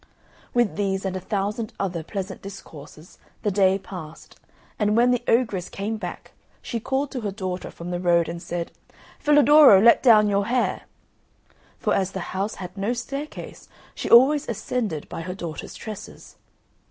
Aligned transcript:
With 0.51 0.77
these 0.77 1.05
and 1.05 1.15
a 1.15 1.19
thousand 1.19 1.73
other 1.79 2.01
pleasant 2.01 2.41
discourses 2.41 3.19
the 3.43 3.51
day 3.51 3.77
passed, 3.77 4.39
and 4.79 4.97
when 4.97 5.11
the 5.11 5.21
ogress 5.27 5.69
came 5.69 5.97
back 5.97 6.31
she 6.59 6.79
called 6.79 7.11
to 7.11 7.21
her 7.21 7.29
daughter 7.29 7.69
from 7.69 7.91
the 7.91 7.99
road 7.99 8.27
and 8.27 8.41
said, 8.41 8.71
"Filadoro, 9.19 9.79
let 9.79 10.01
down 10.01 10.27
your 10.27 10.47
hair," 10.47 10.85
for 11.77 11.93
as 11.93 12.13
the 12.13 12.19
house 12.33 12.55
had 12.55 12.75
no 12.75 12.93
staircase 12.93 13.69
she 13.93 14.09
always 14.09 14.49
ascended 14.49 15.07
by 15.07 15.21
her 15.21 15.35
daughter's 15.35 15.75
tresses. 15.75 16.35